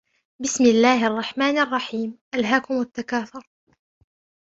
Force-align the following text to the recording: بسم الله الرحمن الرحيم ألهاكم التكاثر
بسم 0.39 0.63
الله 0.65 1.07
الرحمن 1.07 1.57
الرحيم 1.57 2.17
ألهاكم 2.35 2.81
التكاثر 2.81 3.47